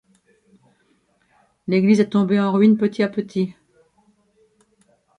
L’église 1.67 1.99
est 1.99 2.09
tombée 2.09 2.39
en 2.39 2.51
ruine 2.51 2.75
petit 2.75 3.03
à 3.03 3.07
petit. 3.07 3.53